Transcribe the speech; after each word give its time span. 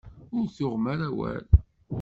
Ur 0.37 0.45
tuɣem 0.55 0.85
ara 0.93 1.07
awal. 1.11 1.45